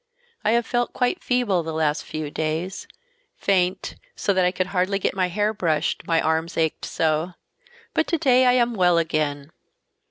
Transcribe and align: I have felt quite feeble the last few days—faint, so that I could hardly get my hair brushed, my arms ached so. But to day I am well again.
I 0.43 0.53
have 0.53 0.65
felt 0.65 0.93
quite 0.93 1.23
feeble 1.23 1.61
the 1.61 1.75
last 1.75 2.03
few 2.03 2.31
days—faint, 2.31 3.97
so 4.15 4.33
that 4.33 4.43
I 4.43 4.49
could 4.49 4.65
hardly 4.73 4.97
get 4.97 5.13
my 5.13 5.27
hair 5.27 5.53
brushed, 5.53 6.07
my 6.07 6.19
arms 6.19 6.57
ached 6.57 6.85
so. 6.85 7.35
But 7.93 8.07
to 8.07 8.17
day 8.17 8.47
I 8.47 8.53
am 8.53 8.73
well 8.73 8.97
again. 8.97 9.51